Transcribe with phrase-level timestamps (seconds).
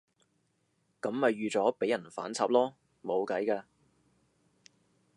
[0.99, 3.65] 噉咪預咗畀人反插囉，冇計㗎